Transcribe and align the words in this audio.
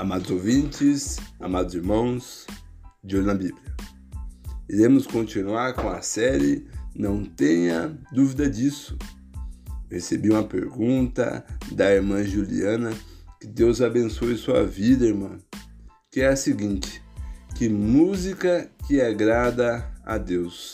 Amados 0.00 0.30
ouvintes, 0.30 1.18
amados 1.38 1.74
irmãos, 1.74 2.46
de 3.04 3.16
olho 3.16 3.26
na 3.26 3.34
Bíblia. 3.34 3.76
Iremos 4.66 5.06
continuar 5.06 5.74
com 5.74 5.90
a 5.90 6.00
série 6.00 6.66
Não 6.96 7.22
Tenha 7.22 7.94
Dúvida 8.10 8.48
Disso. 8.48 8.96
recebi 9.90 10.30
uma 10.30 10.42
pergunta 10.42 11.44
da 11.72 11.92
irmã 11.92 12.24
Juliana, 12.24 12.92
que 13.38 13.46
Deus 13.46 13.82
abençoe 13.82 14.38
sua 14.38 14.64
vida, 14.64 15.04
irmã, 15.04 15.38
que 16.10 16.22
é 16.22 16.28
a 16.28 16.36
seguinte: 16.36 17.02
que 17.54 17.68
música 17.68 18.70
que 18.88 19.02
agrada 19.02 19.86
a 20.02 20.16
Deus? 20.16 20.72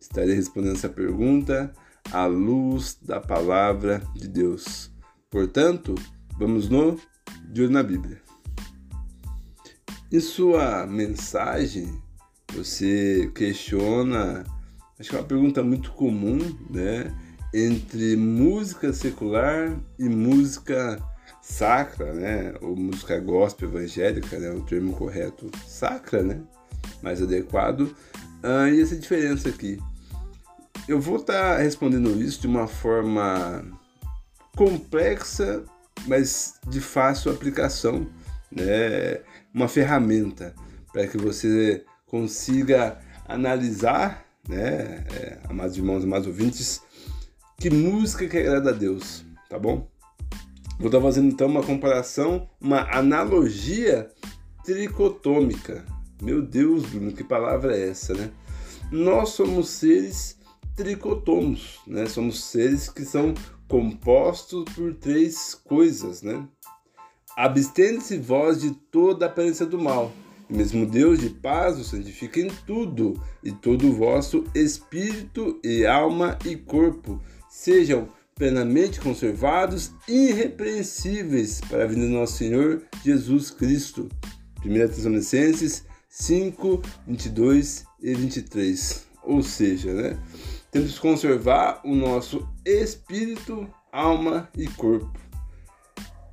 Estarei 0.00 0.36
respondendo 0.36 0.76
essa 0.76 0.88
pergunta 0.88 1.72
à 2.12 2.24
luz 2.26 2.96
da 3.02 3.18
palavra 3.18 4.00
de 4.14 4.28
Deus. 4.28 4.92
Portanto, 5.28 5.92
vamos 6.38 6.68
no 6.68 6.96
de 7.48 7.62
olho 7.62 7.72
na 7.72 7.82
Bíblia. 7.82 8.29
Em 10.12 10.18
sua 10.18 10.88
mensagem, 10.88 12.02
você 12.52 13.30
questiona, 13.32 14.44
acho 14.98 15.08
que 15.08 15.14
é 15.14 15.20
uma 15.20 15.24
pergunta 15.24 15.62
muito 15.62 15.92
comum, 15.92 16.38
né? 16.68 17.16
Entre 17.54 18.16
música 18.16 18.92
secular 18.92 19.78
e 19.96 20.08
música 20.08 21.00
sacra, 21.40 22.12
né? 22.12 22.54
Ou 22.60 22.74
música 22.74 23.20
gospel 23.20 23.68
evangélica, 23.68 24.36
né? 24.36 24.50
O 24.50 24.62
termo 24.62 24.94
correto, 24.94 25.48
sacra, 25.64 26.24
né? 26.24 26.42
Mais 27.00 27.22
adequado. 27.22 27.94
Ah, 28.42 28.68
e 28.68 28.80
essa 28.80 28.96
diferença 28.96 29.48
aqui. 29.48 29.78
Eu 30.88 31.00
vou 31.00 31.18
estar 31.18 31.54
tá 31.54 31.62
respondendo 31.62 32.20
isso 32.20 32.40
de 32.40 32.48
uma 32.48 32.66
forma 32.66 33.64
complexa, 34.56 35.62
mas 36.08 36.54
de 36.66 36.80
fácil 36.80 37.30
aplicação, 37.30 38.08
né? 38.50 39.20
Uma 39.54 39.68
ferramenta 39.68 40.54
para 40.92 41.06
que 41.06 41.16
você 41.16 41.84
consiga 42.06 42.98
analisar, 43.28 44.26
né, 44.48 45.06
é, 45.12 45.38
amados 45.48 45.76
irmãos, 45.76 46.04
amados 46.04 46.26
ouvintes, 46.26 46.82
que 47.58 47.70
música 47.70 48.26
que 48.26 48.38
agrada 48.38 48.70
a 48.70 48.72
Deus, 48.72 49.24
tá 49.48 49.58
bom? 49.58 49.88
Vou 50.78 50.86
estar 50.86 51.00
fazendo 51.00 51.28
então 51.28 51.46
uma 51.46 51.62
comparação, 51.62 52.48
uma 52.60 52.88
analogia 52.90 54.10
tricotômica. 54.64 55.84
Meu 56.22 56.40
Deus, 56.40 56.86
Bruno, 56.86 57.12
que 57.12 57.22
palavra 57.22 57.76
é 57.76 57.90
essa, 57.90 58.14
né? 58.14 58.30
Nós 58.90 59.30
somos 59.30 59.68
seres 59.68 60.38
tricotomos, 60.74 61.80
né? 61.86 62.06
Somos 62.06 62.42
seres 62.44 62.88
que 62.88 63.04
são 63.04 63.34
compostos 63.68 64.64
por 64.74 64.94
três 64.94 65.54
coisas, 65.54 66.22
né? 66.22 66.48
Abstende-se 67.36 68.18
vós 68.18 68.60
de 68.60 68.70
toda 68.70 69.26
aparência 69.26 69.64
do 69.64 69.78
mal. 69.78 70.12
E 70.48 70.54
mesmo 70.54 70.84
Deus 70.84 71.20
de 71.20 71.30
paz 71.30 71.78
o 71.78 71.84
santifica 71.84 72.40
em 72.40 72.48
tudo, 72.66 73.20
e 73.42 73.52
todo 73.52 73.88
o 73.88 73.92
vosso 73.92 74.44
espírito 74.54 75.60
e 75.62 75.86
alma 75.86 76.36
e 76.44 76.56
corpo 76.56 77.22
sejam 77.48 78.08
plenamente 78.34 79.00
conservados, 79.00 79.92
irrepreensíveis 80.08 81.60
para 81.60 81.84
a 81.84 81.86
vinda 81.86 82.06
do 82.06 82.12
nosso 82.14 82.38
Senhor 82.38 82.82
Jesus 83.04 83.50
Cristo. 83.50 84.08
1 84.64 84.72
Tessalonicenses 84.88 85.84
5, 86.08 86.82
22 87.06 87.84
e 88.02 88.14
23. 88.14 89.06
Ou 89.22 89.42
seja, 89.42 89.92
né, 89.92 90.18
temos 90.70 90.94
que 90.94 91.00
conservar 91.00 91.80
o 91.84 91.94
nosso 91.94 92.48
espírito, 92.64 93.68
alma 93.92 94.48
e 94.56 94.66
corpo. 94.68 95.29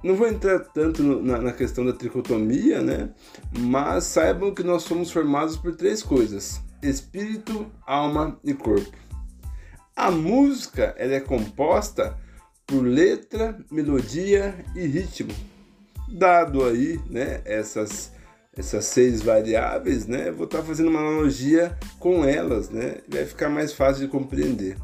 Não 0.03 0.15
vou 0.15 0.27
entrar 0.27 0.59
tanto 0.59 1.01
no, 1.01 1.21
na, 1.21 1.39
na, 1.39 1.51
questão 1.51 1.85
da 1.85 1.93
tricotomia, 1.93 2.81
né? 2.81 3.09
Mas 3.57 4.03
saibam 4.05 4.53
que 4.53 4.63
nós 4.63 4.83
somos 4.83 5.11
formados 5.11 5.57
por 5.57 5.75
três 5.75 6.03
coisas: 6.03 6.61
espírito, 6.81 7.65
alma 7.85 8.39
e 8.43 8.53
corpo. 8.53 8.95
A 9.95 10.11
música 10.11 10.93
ela 10.97 11.15
é 11.15 11.19
composta 11.19 12.15
por 12.67 12.83
letra, 12.83 13.57
melodia 13.71 14.63
e 14.75 14.85
ritmo. 14.85 15.33
Dado 16.07 16.63
aí, 16.63 16.99
né, 17.09 17.41
essas 17.45 18.15
essas 18.55 18.85
seis 18.85 19.21
variáveis, 19.21 20.07
né, 20.07 20.31
vou 20.31 20.45
estar 20.45 20.63
fazendo 20.63 20.89
uma 20.89 20.99
analogia 20.99 21.77
com 21.99 22.25
elas, 22.25 22.71
né, 22.71 23.01
vai 23.07 23.23
ficar 23.23 23.49
mais 23.49 23.71
fácil 23.71 24.05
de 24.05 24.11
compreender 24.11 24.75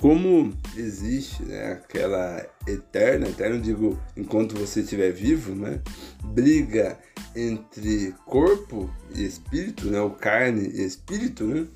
como 0.00 0.56
existe 0.76 1.42
né, 1.42 1.72
aquela 1.72 2.46
eterna, 2.68 3.28
eterno 3.28 3.60
digo 3.60 4.00
enquanto 4.16 4.56
você 4.56 4.80
estiver 4.80 5.10
vivo, 5.10 5.56
né, 5.56 5.82
briga 6.22 6.96
entre 7.34 8.14
corpo 8.24 8.88
e 9.12 9.24
espírito, 9.24 9.90
né, 9.90 10.00
o 10.00 10.10
carne 10.10 10.68
e 10.68 10.84
espírito, 10.84 11.44
né, 11.44 11.66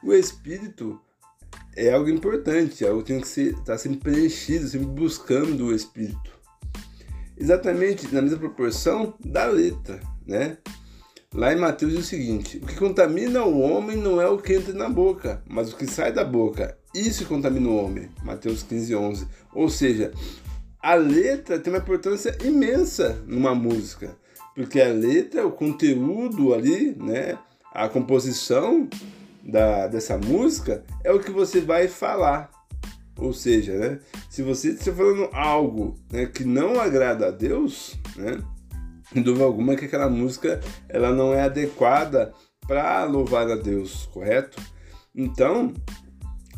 o 0.00 0.12
espírito 0.12 1.00
é 1.76 1.92
algo 1.92 2.08
importante, 2.08 2.84
é 2.84 2.88
algo 2.88 3.02
que 3.02 3.12
tem 3.12 3.20
que 3.20 3.26
ser, 3.26 3.58
tá 3.64 3.76
sempre 3.76 3.98
preenchido, 3.98 4.68
sempre 4.68 4.86
buscando 4.86 5.66
o 5.66 5.74
espírito. 5.74 6.30
Exatamente 7.36 8.14
na 8.14 8.22
mesma 8.22 8.38
proporção 8.38 9.14
da 9.24 9.46
letra, 9.46 9.98
né? 10.24 10.58
Lá 11.34 11.52
em 11.52 11.56
Mateus 11.56 11.92
diz 11.92 12.04
o 12.04 12.08
seguinte: 12.08 12.58
o 12.58 12.66
que 12.66 12.76
contamina 12.76 13.42
o 13.42 13.58
homem 13.58 13.96
não 13.96 14.20
é 14.20 14.28
o 14.28 14.38
que 14.38 14.52
entra 14.52 14.74
na 14.74 14.88
boca, 14.88 15.42
mas 15.48 15.72
o 15.72 15.76
que 15.76 15.86
sai 15.86 16.12
da 16.12 16.24
boca. 16.24 16.76
Isso 16.94 17.26
contamina 17.26 17.68
o 17.68 17.76
homem. 17.76 18.08
Mateus 18.22 18.62
15, 18.62 18.94
11. 18.94 19.28
Ou 19.54 19.68
seja, 19.68 20.12
a 20.82 20.94
letra 20.94 21.58
tem 21.58 21.72
uma 21.72 21.78
importância 21.78 22.36
imensa 22.44 23.22
numa 23.26 23.54
música, 23.54 24.16
porque 24.54 24.80
a 24.80 24.88
letra, 24.88 25.46
o 25.46 25.52
conteúdo 25.52 26.52
ali, 26.52 26.94
né, 26.96 27.38
a 27.72 27.88
composição 27.88 28.88
da, 29.42 29.86
dessa 29.86 30.18
música 30.18 30.84
é 31.04 31.12
o 31.12 31.20
que 31.20 31.30
você 31.30 31.60
vai 31.60 31.88
falar. 31.88 32.50
Ou 33.16 33.32
seja, 33.32 33.78
né, 33.78 34.00
se 34.28 34.42
você 34.42 34.70
está 34.70 34.92
falando 34.92 35.28
algo 35.32 35.94
né, 36.10 36.26
que 36.26 36.44
não 36.44 36.80
agrada 36.80 37.28
a 37.28 37.30
Deus, 37.30 37.96
né, 38.16 38.42
dúvida 39.14 39.44
alguma 39.44 39.76
que 39.76 39.84
aquela 39.84 40.10
música 40.10 40.60
ela 40.88 41.12
não 41.12 41.32
é 41.32 41.42
adequada 41.42 42.32
para 42.66 43.04
louvar 43.04 43.50
a 43.50 43.56
Deus, 43.56 44.06
correto? 44.12 44.60
Então, 45.14 45.72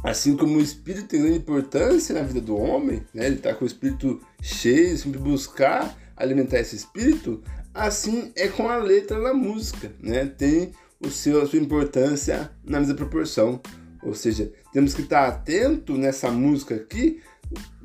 assim 0.04 0.36
como 0.36 0.58
o 0.58 0.60
espírito 0.60 1.08
tem 1.08 1.22
grande 1.22 1.38
importância 1.38 2.14
na 2.14 2.22
vida 2.22 2.42
do 2.42 2.54
homem, 2.54 3.02
né? 3.14 3.26
ele 3.26 3.36
está 3.36 3.54
com 3.54 3.64
o 3.64 3.66
espírito 3.66 4.20
cheio, 4.42 4.96
sempre 4.98 5.18
buscar 5.18 5.98
alimentar 6.14 6.60
esse 6.60 6.76
espírito, 6.76 7.42
assim 7.72 8.30
é 8.36 8.46
com 8.46 8.68
a 8.68 8.76
letra 8.76 9.18
da 9.18 9.32
música, 9.32 9.90
né? 9.98 10.26
tem 10.26 10.72
o 11.00 11.08
seu, 11.08 11.40
a 11.40 11.46
sua 11.46 11.58
importância 11.58 12.50
na 12.62 12.78
mesma 12.78 12.94
proporção. 12.94 13.60
Ou 14.02 14.14
seja, 14.14 14.52
temos 14.74 14.92
que 14.92 15.00
estar 15.00 15.26
atento 15.26 15.96
nessa 15.96 16.30
música 16.30 16.74
aqui, 16.74 17.22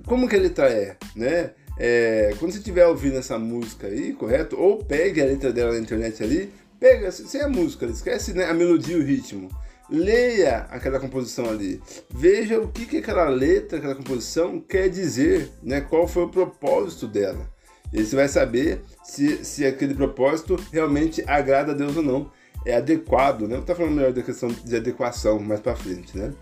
como 0.06 0.28
que 0.28 0.36
a 0.36 0.40
letra 0.40 0.70
é, 0.70 0.98
né? 1.16 1.52
É, 1.78 2.36
quando 2.38 2.52
você 2.52 2.58
estiver 2.58 2.86
ouvindo 2.86 3.16
essa 3.16 3.40
música 3.40 3.88
aí, 3.88 4.12
correto? 4.12 4.60
Ou 4.60 4.84
pegue 4.84 5.22
a 5.22 5.26
letra 5.26 5.54
dela 5.54 5.72
na 5.72 5.80
internet 5.80 6.22
ali, 6.22 6.52
pega, 6.78 7.10
sem 7.10 7.42
a 7.42 7.48
música, 7.48 7.86
esquece 7.86 8.34
né, 8.34 8.44
a 8.44 8.54
melodia 8.54 8.98
e 8.98 9.00
o 9.00 9.04
ritmo. 9.04 9.50
Leia 9.90 10.68
aquela 10.70 11.00
composição 11.00 11.50
ali. 11.50 11.82
Veja 12.10 12.60
o 12.60 12.68
que, 12.68 12.86
que 12.86 12.98
aquela 12.98 13.28
letra, 13.28 13.78
aquela 13.78 13.96
composição 13.96 14.60
quer 14.60 14.90
dizer, 14.90 15.50
né? 15.64 15.82
Qual 15.82 16.08
foi 16.08 16.24
o 16.24 16.30
propósito 16.30 17.08
dela. 17.08 17.50
E 17.92 18.04
você 18.04 18.16
vai 18.16 18.28
saber 18.28 18.82
se, 19.04 19.44
se 19.44 19.66
aquele 19.66 19.96
propósito 19.96 20.56
realmente 20.72 21.24
agrada 21.28 21.72
a 21.72 21.76
Deus 21.76 21.98
ou 21.98 22.04
não. 22.04 22.32
É 22.66 22.76
adequado, 22.76 23.48
né? 23.48 23.56
Eu 23.56 23.62
estou 23.62 23.76
falando 23.76 23.96
melhor 23.96 24.12
da 24.12 24.22
questão 24.22 24.50
de 24.50 24.76
adequação 24.76 25.40
mais 25.40 25.62
para 25.62 25.76
frente, 25.76 26.18
né? 26.18 26.34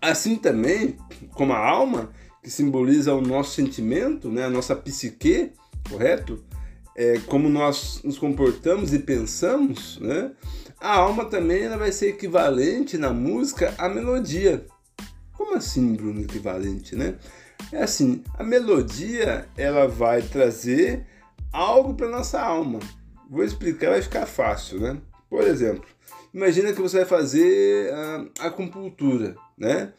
Assim 0.00 0.34
também, 0.34 0.96
como 1.34 1.52
a 1.52 1.58
alma, 1.58 2.10
que 2.42 2.50
simboliza 2.50 3.14
o 3.14 3.20
nosso 3.20 3.54
sentimento, 3.54 4.28
né, 4.28 4.44
a 4.44 4.50
nossa 4.50 4.74
psique, 4.74 5.52
correto? 5.88 6.42
É, 6.96 7.18
como 7.26 7.48
nós 7.48 8.02
nos 8.04 8.18
comportamos 8.18 8.92
e 8.92 8.98
pensamos, 8.98 9.98
né? 9.98 10.32
A 10.78 10.96
alma 10.96 11.24
também 11.24 11.62
ela 11.62 11.76
vai 11.76 11.92
ser 11.92 12.08
equivalente 12.08 12.98
na 12.98 13.12
música 13.12 13.74
à 13.78 13.88
melodia. 13.88 14.66
Como 15.32 15.54
assim, 15.54 15.94
Bruno, 15.94 16.20
equivalente, 16.20 16.94
né? 16.96 17.14
É 17.70 17.82
assim, 17.82 18.22
a 18.38 18.42
melodia 18.42 19.48
ela 19.56 19.86
vai 19.86 20.22
trazer 20.22 21.06
algo 21.52 21.94
para 21.94 22.08
nossa 22.08 22.40
alma. 22.40 22.80
Vou 23.30 23.44
explicar, 23.44 23.90
vai 23.90 24.02
ficar 24.02 24.26
fácil, 24.26 24.80
né? 24.80 24.98
Por 25.30 25.42
exemplo, 25.42 25.86
imagina 26.34 26.72
que 26.72 26.80
você 26.80 26.98
vai 26.98 27.06
fazer 27.06 27.92
a 27.92 28.26
ah, 28.40 28.46
acupuntura, 28.48 29.34
né? 29.56 29.92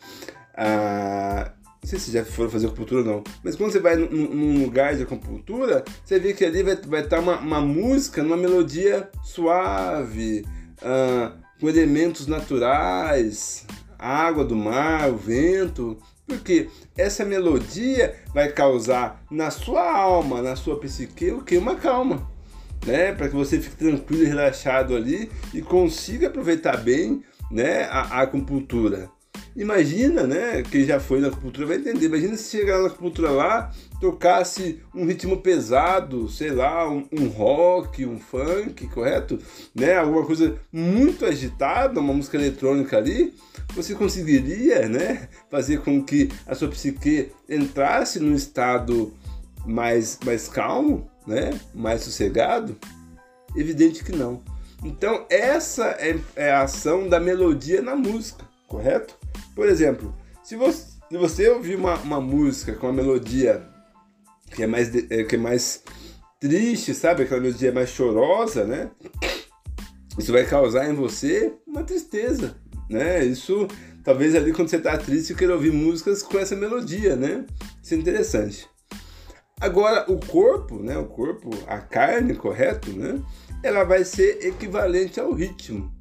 Ah, 0.56 1.54
não 1.84 1.90
sei 1.90 2.00
se 2.00 2.12
já 2.12 2.24
foram 2.24 2.50
fazer 2.50 2.68
acupuntura 2.68 3.04
não. 3.04 3.24
Mas 3.44 3.58
quando 3.58 3.74
você 3.74 3.80
vai 3.80 3.98
num, 3.98 4.64
lugar 4.64 4.96
de 4.96 5.04
acupuntura, 5.04 5.84
você 6.04 6.18
vê 6.18 6.34
que 6.34 6.46
ali 6.46 6.64
vai 6.64 6.76
estar 6.76 6.88
vai 6.88 7.04
tá 7.04 7.20
uma, 7.20 7.38
uma 7.40 7.60
música 7.60 8.24
numa 8.24 8.38
melodia 8.38 9.10
suave, 9.22 10.46
uh, 10.82 11.38
com 11.60 11.68
elementos 11.68 12.26
naturais, 12.26 13.68
a 14.00 14.18
água 14.26 14.46
do 14.46 14.56
mar, 14.56 15.10
o 15.10 15.18
vento, 15.18 15.98
Porque 16.26 16.70
essa 16.98 17.26
melodia 17.26 18.16
vai 18.34 18.50
causar 18.50 19.22
na 19.30 19.52
sua 19.52 19.86
alma, 19.92 20.42
na 20.42 20.56
sua 20.56 20.80
psique, 20.80 21.32
o 21.32 21.44
que? 21.44 21.58
Uma 21.58 21.76
calma. 21.76 22.32
Né? 22.86 23.14
Para 23.14 23.28
que 23.28 23.36
você 23.36 23.60
fique 23.60 23.76
tranquilo 23.76 24.26
relaxado 24.26 24.96
ali 24.96 25.30
e 25.54 25.62
consiga 25.62 26.28
aproveitar 26.28 26.78
bem 26.78 27.24
né, 27.52 27.84
a, 27.84 28.20
a 28.20 28.22
acupuntura. 28.22 29.10
Imagina, 29.56 30.24
né? 30.24 30.64
Quem 30.64 30.84
já 30.84 31.00
foi 31.00 31.20
na 31.20 31.28
acupuntura 31.28 31.68
vai 31.68 31.78
entender. 31.78 32.08
Imagina 32.08 32.36
se 32.36 32.58
chegar 32.58 32.80
na 32.80 32.88
acupuntura 32.88 33.30
lá, 33.30 33.72
tocasse 34.02 34.80
um 34.94 35.06
ritmo 35.06 35.38
pesado, 35.42 36.28
sei 36.28 36.52
lá, 36.52 36.90
um, 36.90 37.08
um, 37.12 37.28
rock, 37.28 38.04
um 38.06 38.20
funk, 38.20 38.88
correto? 38.88 39.38
Né? 39.76 39.96
Alguma 39.96 40.26
coisa 40.26 40.58
muito 40.72 41.26
agitada, 41.26 42.00
uma 42.00 42.14
música 42.14 42.38
eletrônica 42.38 42.98
ali, 42.98 43.34
você 43.76 43.94
conseguiria, 43.94 44.90
né? 44.90 45.30
Fazer 45.52 45.82
com 45.82 46.04
que 46.04 46.30
a 46.48 46.56
sua 46.56 46.70
psique 46.70 47.32
entrasse 47.48 48.20
num 48.20 48.34
estado 48.34 49.14
mais, 49.66 50.18
mais 50.26 50.48
calmo, 50.48 51.08
né? 51.28 51.60
Mais 51.76 52.02
sossegado? 52.02 52.76
Evidente 53.56 54.04
que 54.04 54.12
não. 54.12 54.42
Então, 54.84 55.26
essa 55.30 55.86
é, 56.00 56.20
é 56.36 56.52
a 56.52 56.64
ação 56.64 57.08
da 57.08 57.20
melodia 57.20 57.82
na 57.82 57.96
música, 57.96 58.44
correto? 58.68 59.23
Por 59.56 59.68
exemplo, 59.68 60.16
se 60.44 60.56
você, 60.56 60.86
se 61.10 61.18
você 61.18 61.50
ouvir 61.50 61.76
uma, 61.76 61.96
uma 61.96 62.20
música 62.20 62.74
com 62.74 62.88
uma 62.88 62.94
melodia 62.94 63.68
que 64.54 64.64
é 64.64 64.68
mais, 64.68 64.94
é, 65.10 65.24
que 65.24 65.36
é 65.36 65.38
mais 65.38 65.84
triste, 66.40 66.94
sabe? 66.94 67.24
Aquela 67.24 67.42
melodia 67.42 67.72
mais 67.72 67.90
chorosa, 67.90 68.66
né? 68.66 68.92
Isso 70.18 70.32
vai 70.32 70.46
causar 70.46 70.90
em 70.90 70.94
você 70.94 71.54
uma 71.66 71.84
tristeza, 71.84 72.56
né? 72.90 73.24
Isso, 73.24 73.68
talvez 74.04 74.36
ali 74.36 74.52
quando 74.52 74.70
você 74.70 74.78
está 74.78 74.98
triste, 74.98 75.28
você 75.28 75.36
queira 75.36 75.54
ouvir 75.54 75.72
músicas 75.72 76.22
com 76.22 76.38
essa 76.38 76.56
melodia, 76.56 77.16
né? 77.16 77.46
Isso 77.82 77.94
é 77.94 77.98
interessante. 77.98 78.68
Agora, 79.60 80.12
o 80.12 80.20
corpo, 80.20 80.80
né? 80.84 80.98
O 80.98 81.06
corpo, 81.06 81.50
a 81.68 81.78
carne, 81.80 82.36
correto, 82.36 82.92
né? 82.92 83.22
Ela 83.64 83.84
vai 83.84 84.04
ser 84.04 84.46
equivalente 84.46 85.20
ao 85.20 85.32
ritmo. 85.32 85.93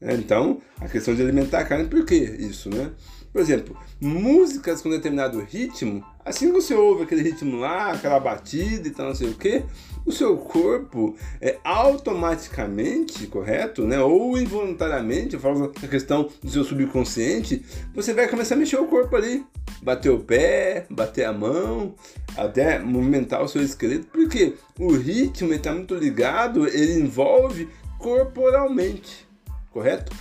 Né? 0.00 0.14
Então, 0.14 0.60
a 0.80 0.88
questão 0.88 1.14
de 1.14 1.22
alimentar 1.22 1.60
a 1.60 1.64
carne, 1.64 1.88
por 1.88 2.04
que 2.04 2.14
isso, 2.14 2.70
né? 2.70 2.90
Por 3.32 3.40
exemplo, 3.40 3.76
músicas 4.00 4.82
com 4.82 4.90
determinado 4.90 5.38
ritmo, 5.40 6.04
assim 6.24 6.48
que 6.48 6.54
você 6.60 6.74
ouve 6.74 7.04
aquele 7.04 7.22
ritmo 7.22 7.58
lá, 7.58 7.92
aquela 7.92 8.18
batida 8.18 8.88
e 8.88 8.90
tal, 8.90 9.06
não 9.06 9.14
sei 9.14 9.28
o 9.28 9.34
que, 9.34 9.62
o 10.04 10.10
seu 10.10 10.36
corpo 10.36 11.14
é 11.40 11.56
automaticamente, 11.62 13.28
correto, 13.28 13.86
né? 13.86 14.00
Ou 14.00 14.36
involuntariamente, 14.36 15.34
eu 15.34 15.40
falo 15.40 15.68
da 15.68 15.86
questão 15.86 16.28
do 16.42 16.50
seu 16.50 16.64
subconsciente, 16.64 17.64
você 17.94 18.12
vai 18.12 18.26
começar 18.26 18.56
a 18.56 18.58
mexer 18.58 18.78
o 18.78 18.88
corpo 18.88 19.14
ali, 19.14 19.46
bater 19.80 20.10
o 20.10 20.18
pé, 20.18 20.86
bater 20.90 21.24
a 21.24 21.32
mão, 21.32 21.94
até 22.36 22.80
movimentar 22.80 23.44
o 23.44 23.48
seu 23.48 23.62
esqueleto, 23.62 24.08
porque 24.12 24.54
o 24.76 24.92
ritmo 24.92 25.54
está 25.54 25.72
muito 25.72 25.94
ligado, 25.94 26.66
ele 26.66 26.94
envolve 26.94 27.68
corporalmente 27.96 29.29
correto? 29.70 30.12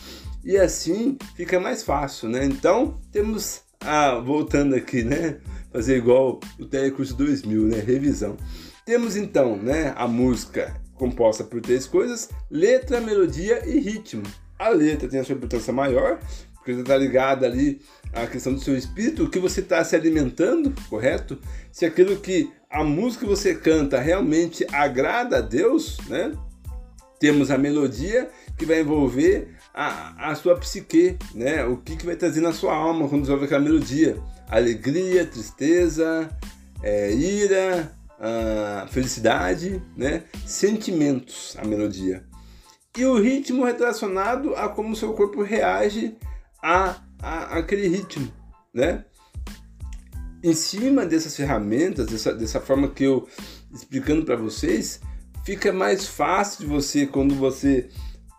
E 0.43 0.57
assim 0.57 1.17
fica 1.35 1.59
mais 1.59 1.83
fácil, 1.83 2.29
né? 2.29 2.45
Então 2.45 2.99
temos 3.11 3.61
a 3.81 4.15
voltando 4.15 4.75
aqui, 4.75 5.03
né? 5.03 5.37
Fazer 5.71 5.97
igual 5.97 6.39
o 6.59 6.65
Telecurso 6.65 7.15
2000, 7.15 7.63
né? 7.63 7.79
Revisão. 7.79 8.37
Temos 8.85 9.15
então, 9.15 9.55
né, 9.55 9.93
a 9.95 10.07
música 10.07 10.75
composta 10.95 11.43
por 11.43 11.61
três 11.61 11.85
coisas: 11.85 12.29
letra, 12.49 12.99
melodia 12.99 13.67
e 13.67 13.79
ritmo. 13.79 14.23
A 14.57 14.69
letra 14.69 15.07
tem 15.07 15.19
a 15.19 15.23
sua 15.23 15.35
importância 15.35 15.71
maior, 15.71 16.19
porque 16.55 16.71
está 16.71 16.97
ligada 16.97 17.45
ali 17.45 17.81
à 18.11 18.27
questão 18.27 18.53
do 18.53 18.59
seu 18.59 18.75
espírito, 18.75 19.23
o 19.23 19.29
que 19.29 19.39
você 19.39 19.61
está 19.61 19.83
se 19.83 19.95
alimentando, 19.95 20.73
correto? 20.89 21.39
Se 21.71 21.85
aquilo 21.85 22.17
que 22.17 22.51
a 22.69 22.83
música 22.83 23.25
que 23.25 23.29
você 23.29 23.55
canta 23.55 23.99
realmente 23.99 24.65
agrada 24.71 25.37
a 25.37 25.41
Deus, 25.41 25.97
né? 26.07 26.33
Temos 27.19 27.51
a 27.51 27.57
melodia 27.57 28.29
que 28.57 28.65
vai 28.65 28.81
envolver 28.81 29.55
a, 29.73 30.31
a 30.31 30.35
sua 30.35 30.57
psique, 30.57 31.17
né? 31.35 31.65
O 31.65 31.77
que, 31.77 31.95
que 31.95 32.05
vai 32.05 32.15
trazer 32.15 32.41
na 32.41 32.53
sua 32.53 32.73
alma 32.73 33.07
quando 33.07 33.25
você 33.25 33.31
ouve 33.31 33.45
aquela 33.45 33.63
melodia? 33.63 34.17
Alegria, 34.47 35.25
tristeza, 35.25 36.29
é, 36.81 37.11
ira, 37.11 37.93
felicidade, 38.89 39.81
né? 39.95 40.23
Sentimentos, 40.45 41.55
a 41.59 41.65
melodia. 41.65 42.23
E 42.97 43.05
o 43.05 43.19
ritmo 43.19 43.63
relacionado 43.63 44.55
a 44.55 44.67
como 44.67 44.93
o 44.93 44.95
seu 44.95 45.13
corpo 45.13 45.41
reage 45.41 46.17
a, 46.61 46.97
a, 47.21 47.57
aquele 47.59 47.87
ritmo, 47.87 48.31
né? 48.73 49.05
Em 50.43 50.53
cima 50.53 51.05
dessas 51.05 51.35
ferramentas, 51.35 52.07
dessa, 52.07 52.33
dessa 52.33 52.59
forma 52.59 52.89
que 52.89 53.03
eu 53.03 53.27
explicando 53.73 54.25
para 54.25 54.35
vocês, 54.35 55.01
fica 55.49 55.73
mais 55.73 56.05
fácil 56.05 56.59
de 56.59 56.67
você 56.67 57.07
quando 57.07 57.33
você 57.33 57.89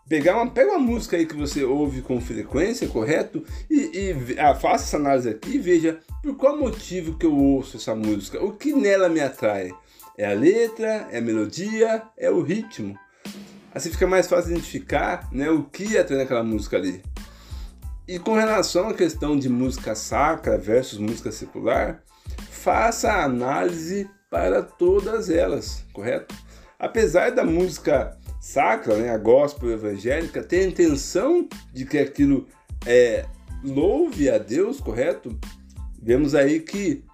pegar 0.09 0.37
uma, 0.37 0.49
pega 0.49 0.71
uma 0.71 0.79
música 0.79 1.17
aí 1.17 1.27
que 1.27 1.35
você 1.35 1.65
ouve 1.65 2.03
com 2.03 2.21
frequência, 2.21 2.87
correto? 2.87 3.45
E, 3.69 4.15
e 4.31 4.39
ah, 4.39 4.55
faça 4.55 4.85
essa 4.85 4.97
análise 4.97 5.29
aqui 5.29 5.57
e 5.57 5.59
veja 5.59 5.99
por 6.23 6.37
qual 6.37 6.57
motivo 6.57 7.19
que 7.19 7.27
eu 7.27 7.37
ouço 7.37 7.79
essa 7.79 7.97
música, 7.97 8.41
o 8.41 8.53
que 8.53 8.73
nela 8.73 9.09
me 9.09 9.19
atrai. 9.19 9.73
É 10.17 10.31
a 10.31 10.35
letra, 10.35 11.09
é 11.11 11.19
a 11.19 11.21
melodia, 11.21 12.01
é 12.17 12.31
o 12.31 12.43
ritmo. 12.43 12.97
Assim 13.75 13.91
fica 13.91 14.07
mais 14.07 14.29
fácil 14.29 14.53
identificar 14.53 15.29
né, 15.33 15.51
o 15.51 15.65
que 15.65 15.99
atrai 15.99 16.19
naquela 16.19 16.45
música 16.45 16.77
ali. 16.77 17.03
E 18.07 18.21
com 18.21 18.35
relação 18.35 18.89
à 18.89 18.95
questão 18.95 19.37
de 19.37 19.49
música 19.49 19.97
sacra 19.97 20.57
versus 20.57 21.01
música 21.01 21.33
secular, 21.33 22.05
faça 22.53 23.11
a 23.11 23.25
análise 23.25 24.09
para 24.31 24.63
todas 24.63 25.29
elas, 25.29 25.85
correto? 25.93 26.33
Apesar 26.81 27.31
da 27.31 27.45
música 27.45 28.17
sacra, 28.41 28.97
né, 28.97 29.11
a 29.11 29.19
gospel 29.19 29.71
evangélica, 29.71 30.43
ter 30.43 30.61
a 30.61 30.69
intenção 30.69 31.47
de 31.73 31.85
que 31.85 31.99
aquilo 31.99 32.49
é, 32.87 33.27
louve 33.63 34.31
a 34.31 34.39
Deus, 34.39 34.81
correto? 34.81 35.39
Vemos 36.03 36.35
aí 36.35 36.61
que 36.61 37.05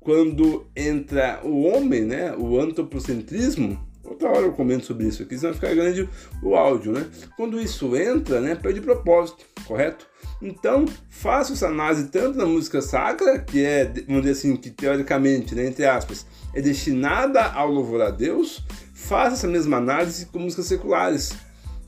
quando 0.00 0.66
entra 0.74 1.40
o 1.44 1.64
homem, 1.64 2.02
né, 2.02 2.34
o 2.34 2.58
antropocentrismo, 2.58 3.78
outra 4.02 4.30
hora 4.30 4.46
eu 4.46 4.52
comento 4.52 4.86
sobre 4.86 5.06
isso 5.06 5.22
aqui, 5.22 5.36
senão 5.36 5.52
vai 5.52 5.60
ficar 5.60 5.74
grande 5.74 6.08
o 6.42 6.56
áudio, 6.56 6.92
né? 6.92 7.06
Quando 7.36 7.60
isso 7.60 7.94
entra, 7.94 8.40
né, 8.40 8.54
perde 8.54 8.80
propósito, 8.80 9.44
correto? 9.66 10.08
Então, 10.42 10.86
faça 11.10 11.52
essa 11.52 11.68
análise 11.68 12.08
tanto 12.08 12.38
na 12.38 12.46
música 12.46 12.80
sacra, 12.80 13.38
que 13.38 13.62
é, 13.62 13.84
vamos 14.06 14.22
dizer 14.22 14.32
assim, 14.32 14.56
que 14.56 14.70
teoricamente, 14.70 15.54
né, 15.54 15.66
entre 15.66 15.84
aspas, 15.84 16.26
é 16.54 16.62
destinada 16.62 17.44
ao 17.44 17.70
louvor 17.70 18.00
a 18.00 18.10
Deus, 18.10 18.64
faça 19.00 19.34
essa 19.34 19.48
mesma 19.48 19.78
análise 19.78 20.26
com 20.26 20.38
músicas 20.38 20.66
seculares. 20.66 21.32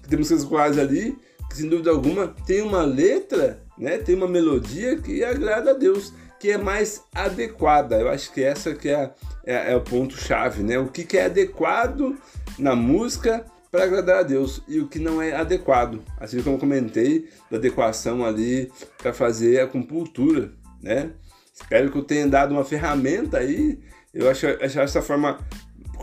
Tem 0.08 0.18
músicas 0.18 0.42
seculares 0.42 0.78
ali 0.78 1.16
que, 1.48 1.56
sem 1.56 1.68
dúvida 1.68 1.90
alguma, 1.90 2.28
tem 2.46 2.62
uma 2.62 2.82
letra, 2.82 3.60
né, 3.76 3.98
tem 3.98 4.14
uma 4.14 4.26
melodia 4.26 4.96
que 4.96 5.22
agrada 5.22 5.70
a 5.70 5.74
Deus, 5.74 6.12
que 6.40 6.50
é 6.50 6.58
mais 6.58 7.02
adequada. 7.14 8.00
Eu 8.00 8.08
acho 8.08 8.32
que 8.32 8.42
essa 8.42 8.74
que 8.74 8.88
é, 8.88 9.12
é, 9.44 9.72
é 9.72 9.76
o 9.76 9.80
ponto-chave, 9.80 10.62
né? 10.62 10.78
O 10.78 10.88
que, 10.88 11.04
que 11.04 11.16
é 11.16 11.26
adequado 11.26 12.16
na 12.58 12.74
música 12.74 13.44
para 13.70 13.84
agradar 13.84 14.18
a 14.18 14.22
Deus 14.22 14.60
e 14.66 14.80
o 14.80 14.88
que 14.88 14.98
não 14.98 15.22
é 15.22 15.34
adequado. 15.34 16.02
Assim 16.18 16.42
como 16.42 16.58
comentei 16.58 17.28
da 17.50 17.58
adequação 17.58 18.24
ali 18.24 18.72
para 18.98 19.12
fazer 19.12 19.60
a 19.60 19.66
compultura, 19.66 20.52
né? 20.82 21.12
Espero 21.54 21.92
que 21.92 21.98
eu 21.98 22.02
tenha 22.02 22.26
dado 22.26 22.52
uma 22.52 22.64
ferramenta 22.64 23.38
aí. 23.38 23.78
Eu 24.12 24.28
acho, 24.28 24.46
acho 24.46 24.80
essa 24.80 25.00
forma 25.00 25.38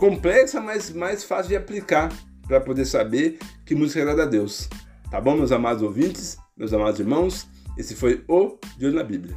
complexa, 0.00 0.62
mas 0.62 0.90
mais 0.90 1.22
fácil 1.22 1.50
de 1.50 1.56
aplicar 1.56 2.10
para 2.48 2.58
poder 2.58 2.86
saber 2.86 3.38
que 3.66 3.74
música 3.74 4.00
agrada 4.00 4.22
a 4.22 4.26
Deus. 4.26 4.66
Tá 5.10 5.20
bom, 5.20 5.36
meus 5.36 5.52
amados 5.52 5.82
ouvintes, 5.82 6.38
meus 6.56 6.72
amados 6.72 6.98
irmãos? 6.98 7.46
Esse 7.76 7.94
foi 7.94 8.24
o 8.26 8.58
De 8.78 8.86
Olho 8.86 8.96
na 8.96 9.04
Bíblia. 9.04 9.36